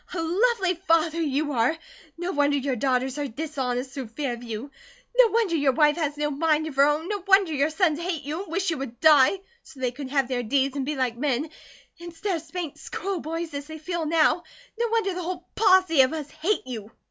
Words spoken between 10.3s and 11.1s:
deeds and be